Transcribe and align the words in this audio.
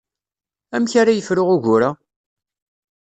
Amek 0.75 0.93
ara 1.01 1.17
yefru 1.17 1.43
ugur-a? 1.53 1.89